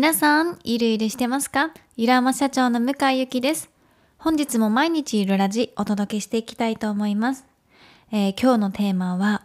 [0.00, 1.72] 皆さん、ゆるゆるしてますか？
[1.96, 3.68] ゆらま社長の向井ゆきです。
[4.16, 7.44] 本日も毎日ゆるラジお届けしていきたいと思います。
[8.12, 9.42] えー、今日のテーマは、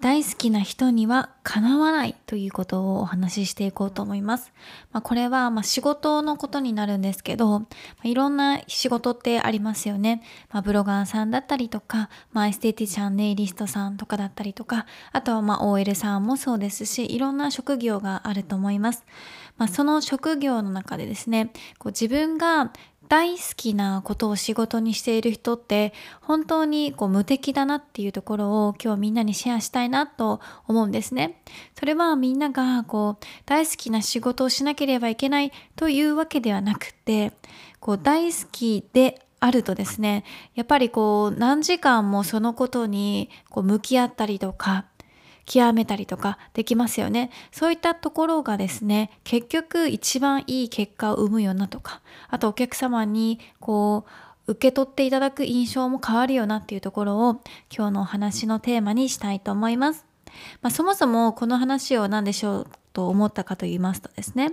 [0.00, 4.52] 大好きな人にはかなわないということをお話ししていこうと思います。
[4.92, 7.66] まあ、これはま仕事のことになるんですけど、ま
[8.04, 10.22] あ、いろんな仕事ってありますよね。
[10.50, 19.04] まあ、ブロガーさんだったりとか、まあ、エステティシャン、ネイリストさんとかだったりとか、あとはま OL さんもそうですし、いろんな職業があると思います。
[19.62, 22.72] まあ、その職業の中でですね、こう自分が
[23.06, 31.40] 大好きなことを仕事にしている人って本当にこう無敵だなっていうところを今日みんなにシェアしたいなと思うんですね。
[31.78, 37.32] それはみんながこう大好きな仕事をしなければいけないというわけではなくて
[37.78, 44.86] こう大好きであるとですねやっぱりこう何時間もそのことにこう向き合ったりとか
[45.46, 47.30] 極めたりとかできますよね。
[47.50, 57.40] そういったところがですね、結局一番いい結果を生むよなとか、あとお客様にこう、受け取っていただく印象も変わるよなっていうところを
[57.74, 60.04] 今日のお話のテーマにしたいと思います。
[60.62, 64.52] まあ、そもそもこの話を何でしょうと思ったかと言いますとですね、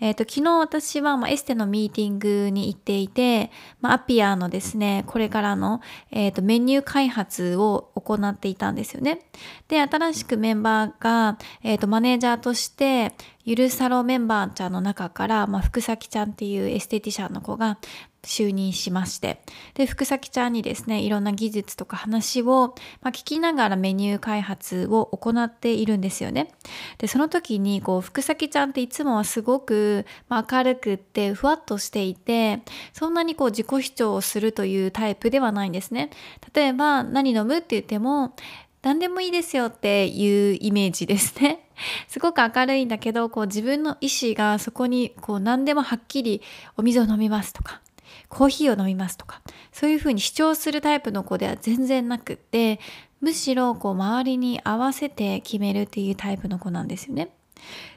[0.00, 9.20] え、ー、と、昨日私は、ま、エステのミーティングに行っていて、ま、アピアのですね、これからの、え、と、メニュー開発を行っていたんですよね。
[9.68, 13.12] で、新しくメンバーが、えっ、ー、と、マネージャーとして、
[13.44, 17.78] ゆるサロメンバーちゃんの中から、まあ、福崎ちゃんっていうエステティシャンの子が
[18.26, 19.40] 就任しまして、
[19.74, 26.52] で、福崎ちゃんにですね、いろんな技術とか話を、まあ、聞きながらメニュー開発を行っているんですよね。
[26.98, 36.10] で、その時に、こう、福崎ちゃんっていつもはすごく、ま、明るくってふわっとしていて、そんなにこう自己主張をするというタイプではないんですね。
[36.54, 38.34] 例えば、何飲むって言っても、
[38.82, 41.68] 何でもいいですよっていうイメージですね。
[42.08, 46.40] すごく明るいんだけど、こう自分の意思がそこにこう何でもはっきり
[46.76, 47.80] お水を飲みますとか、
[48.28, 52.80] コーヒーを飲みますとか、そういうふうに主張するタイプの子では全然なくって、
[53.20, 57.30] むしろこう周りに合わせて決めるっていうタイプの子なんですよね。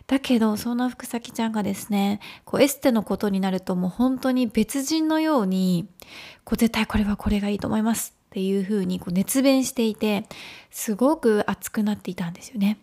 [0.08, 5.88] だけど、そんな福崎ちゃんがですね、こうエステのことになるともう本当に別人のように、
[6.44, 10.25] こう絶対これはこれがいいと思いますっていうふうにこう熱弁していて
[10.72, 12.80] すごく熱くなっていたんですよね。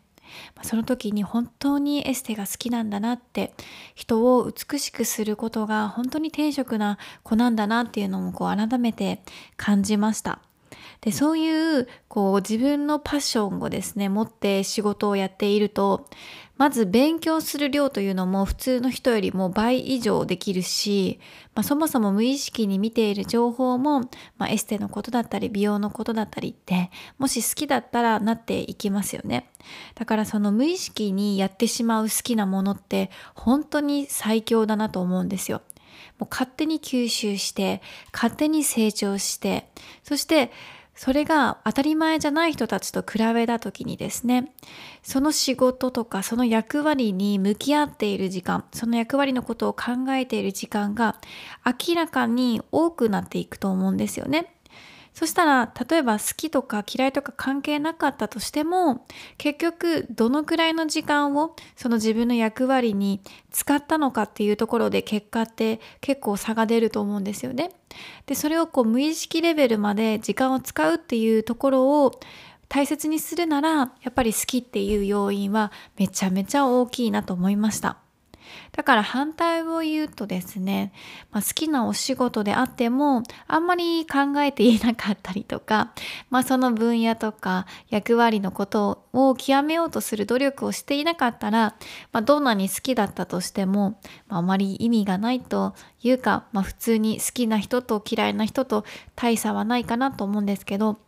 [0.62, 3.53] その時に本当にエステが好きなんだなって
[3.94, 9.22] 人を美しくすることが本当に天職な子なんだなっていうのもこう改めて
[9.56, 10.41] 感じました。
[11.00, 16.08] でそういうこう自分のパッションをですね持って仕事をやっていると
[16.56, 21.21] まず勉強する量というのも普通の人よりも倍以上できるし、
[21.55, 24.00] まあ、そもそも無意識に見ている情報も、
[24.39, 29.50] まあ、エステのことだったり美容のことだったりってもし好きだったらなっていきますよね。
[29.94, 35.62] だからその無意識にやってしまう好きなものって本当に最強だなと思うんですよ。
[36.19, 39.69] もう勝手に吸収して勝手に成長して
[40.03, 40.50] そして
[40.96, 44.52] それが当たり前じゃない人たちと比べた時にですね
[45.02, 51.20] その仕事とかその役割に向き合っている時間その役割のことを考えている時間が
[51.64, 54.56] 明らかに多くなっていくと思うんですよね。
[55.16, 59.06] そしたら例えば好きとか嫌いとか関係なかったとしても
[59.38, 67.71] 結局どのくらいの時間をその自分の役割に使ったのかっていうところで結果って結構差が出ると思うんですよね。
[68.26, 72.21] でそれをこう無意識レベルまで時間を使うっていうところを
[72.69, 78.06] 大切にするならやっぱり好きっていう要因はめちゃめちゃ大きいなと思いました。
[78.72, 80.92] だから反対を言うとですね、
[81.30, 85.92] まあ、好きなお仕事であってもあんまり考えていなかったりとか、
[86.30, 91.76] まあ、その分野とか役割のことを極めようとする努力をしていなかったら、
[92.12, 93.98] まあ、どんなに好きだったとしても、
[94.28, 98.84] まあ、あまり意味がないというか、まあ、普通に好きな人と嫌いな人と
[99.14, 101.00] 大差はないかなと思うんですけど好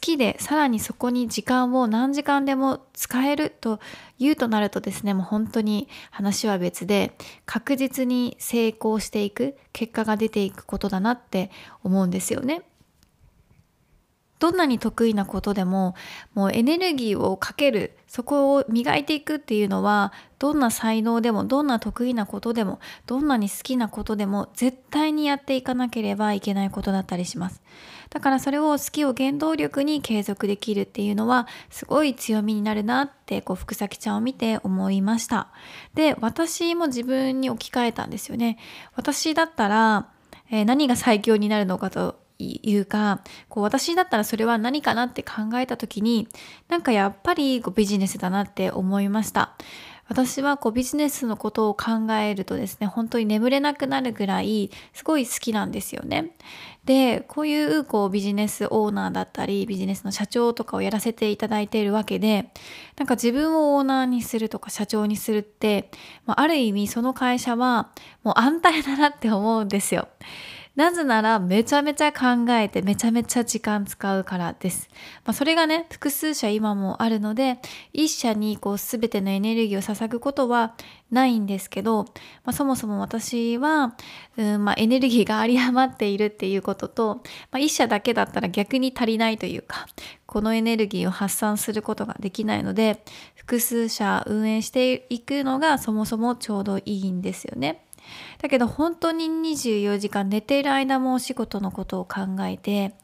[0.00, 3.80] きでさらにそこに時間を何時間でも使えると
[4.18, 7.12] 言うとなるとですねもう本当に話は別で
[7.46, 11.50] 確実に成功していく結果が出ていくことだなって
[11.82, 12.62] 思うんですよね。
[14.40, 15.94] どんなに得意なことでも
[16.34, 27.62] もうエネルギーをかけるそこを磨いていくっていうのはどんな才能でもどんな得意なことでもどんなに好きなことでも絶対にやっていかなければいけないことだったりします。
[28.08, 35.48] だからそれを好きを原動力に継続できるっていうのはすごい強みになるなってこう福崎ちゃんを見て思いました。
[35.94, 38.58] で私も自分に置き換えたんですよね。
[38.96, 40.08] 私だったら、
[40.50, 46.28] え、何が最強になるのかというかこう私だったらそれは何かなって考えた時に
[46.68, 49.56] なんかやっぱりこうビジネスだなって思いました
[50.10, 56.32] 私はこうビジネスのことを考えるとですね本当に眠れなくなるぐらいすごい好きなんですよね。
[56.84, 62.50] でこういうこうビジネスオーナーだったりビジネスの社長とかをやらせていただいているわけで
[62.96, 65.90] なんか自分をオーナーにするとか社長にするって、
[66.26, 67.90] まあ、ある意味その会社は
[68.24, 70.08] もう安泰だなって思うんですよ。
[70.80, 74.88] なぜならめちゃめちゃ考えてめちゃめちゃ時間使うからです。
[75.26, 77.58] まあ、それがね、複数社今もあるので、
[77.92, 80.74] 一社にこう全てのエネルギーを捧ぐことは
[81.10, 82.12] ないんですけど、ま
[82.46, 83.94] あ、そもそも私は、
[84.38, 87.16] うんまあ、エネルギーが有り余っているっていうことと、
[87.50, 89.86] まあ、一社だけだったら逆に足りないというか、
[90.24, 93.04] このエネルギーを発散することができないので、
[93.34, 97.84] 複数社運営していくのがそもそもちょうどいいんですよね。
[98.38, 102.94] だけど本当に24時間寝ている間もお仕事のことを考えて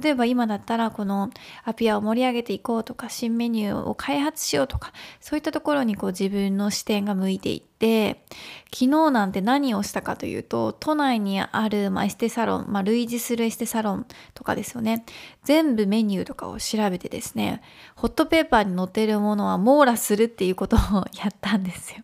[0.00, 1.30] 例えば今だったらこの
[1.64, 8.24] アピアを盛り上げていこうとか新メニューを開発しようとかそういったところにこう自分の視点が向いていって
[8.72, 15.04] 昨日なんて何をしたかというと都内にある、ま、エステサロン、まあ、類似するエステサロンとかですよね
[15.42, 17.60] 全部メニューとかを調べてですね
[17.94, 20.80] ホットペーパーに載ってるものは網羅するっていうことを
[21.18, 22.02] やったんですよ。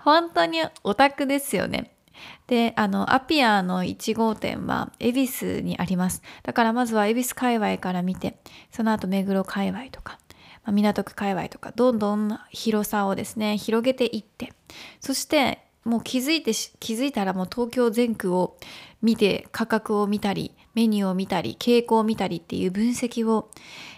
[0.00, 1.92] 本当にオタクですよね。
[2.46, 6.22] で、あの、アピアの1号店は恵比寿にあります。
[6.42, 8.38] だからまずは恵比寿界隈から見て、
[8.70, 10.18] その後目黒界隈とか、
[10.64, 14.52] まあ、港区界隈とか、どんどん広さをですね、広げていって、
[15.00, 18.56] そしてもう気づいて気づいたらもう東京全区を
[19.02, 23.50] 見て価格を見たりメニューを見たり傾向を見たりっていう分析を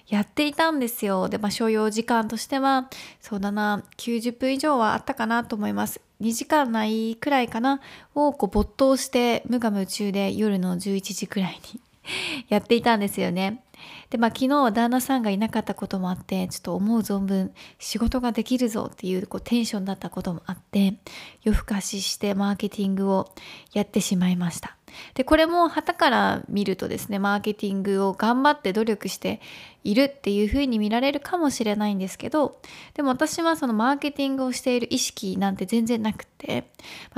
[0.08, 1.28] やっていたんですよ。
[1.28, 2.88] で、まあ、所要時間としては、
[3.20, 6.00] そうだな、90分以上はあったかなと思います。
[6.20, 7.80] 2時間ないくらいかな、
[8.14, 11.80] をこう没頭して無我夢中で夜の11時くらいに
[12.48, 13.64] やっていたんですよね。
[14.10, 20.98] で、まあ昨日旦那さんがいなかったこともあって、ちょっと思う存分仕事ができるぞっていうこうテンションだったこともあって、
[21.42, 23.34] 夜更かししてマーケティングを
[23.72, 24.75] やってしまいました。
[25.14, 29.40] でこれも旗から見るとですねマーケティングを頑張って努力して
[29.84, 32.60] いるっていうふうに見られるかもしれないんですけど
[32.94, 36.70] でも私はそのマーケティングをしている意識なんて全然なくて、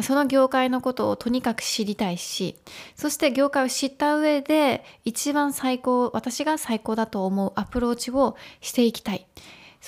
[0.03, 2.57] その業界のことをとにかく知りたいし
[2.95, 9.27] そして業界を知った上で一番最高私が最高だと思うアプローチをしていきたい。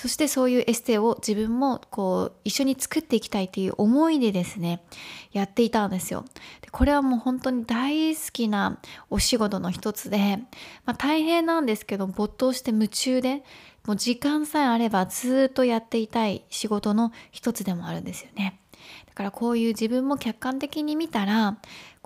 [0.01, 4.81] そしてそういうエステを自分もこう一緒に作っていきたいという思いでですね
[5.31, 6.25] やっていたんですよ。
[6.61, 8.79] でこれはもう本当に大好きな
[9.11, 10.39] お仕事の一つで、
[10.85, 13.43] まあ、大変なんですけど没頭して夢中で
[13.85, 18.59] もう時間さえあればずっとやっていたい仕事の一つでもあるんですよね。
[19.05, 21.59] だからこういう自分も客観的に見たら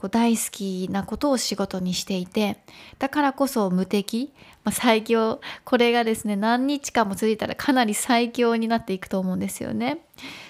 [0.06, 2.58] こう大好きなことを仕事にしていて
[3.00, 4.32] だからこそ無敵、
[4.64, 10.06] まあ、最強これがですね何日間も続いたらかなり最強になっていくと思うんですよね。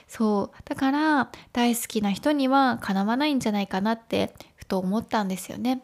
[0.08, 5.84] そうだから大好きな人にはかなわないんじゃないかなってふと思ったんですよね。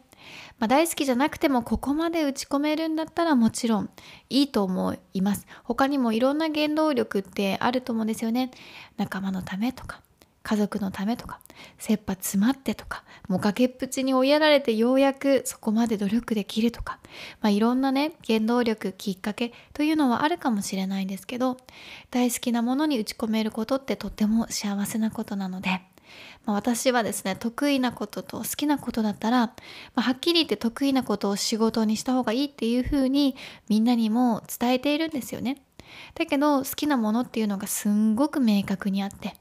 [0.58, 3.90] まあ、大好きじゃなくてもここまで打ち込めるんだったらもちろん
[4.28, 5.46] いいと思います。
[5.64, 8.50] 他にもいろんな原動力ってあると思うんですよね。
[8.98, 10.02] 仲間のためとか
[10.42, 11.40] 家族のためとか
[11.78, 16.98] 切羽詰まってとかもう崖っぷちに追いやられてようやくそこまで努力できるとか、
[17.40, 21.56] まあ、いろんなね原動力きっかけというのはあるかもしれないんですけど
[22.10, 25.70] 大好きなものに打ち込めることってとっても幸せなことなので、
[26.44, 29.52] まあ、私はですね得意なことと好きなことだったら、ま
[29.96, 33.36] あ、はっきり言って得意なことを仕事にした方がいいっていうふうに
[33.68, 35.62] みんなにも伝えているんですよね。
[36.14, 39.34] だけど好きなものっていうのがすんごく明確にあって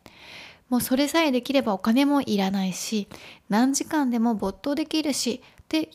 [0.72, 3.10] もうそれさえできればお金もいらないし
[3.50, 5.90] 何時間でも没頭できるしって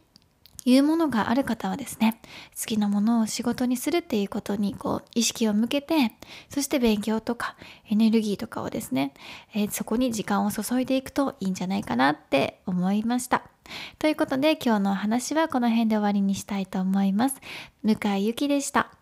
[0.67, 2.21] いうものがある方はですね
[2.61, 6.13] 好きなものを仕事にするっていうことにこう意識を向けて
[6.51, 7.57] そして勉強とか
[7.89, 9.15] エネルギーとかをですね、
[9.55, 13.45] えー、そこに時間を注いでいくといいんじゃないかなって思いました。
[13.99, 17.37] ということで今日のお話はこの辺で終わりにしたいと思います。
[17.83, 18.96] 向井ゆきでした。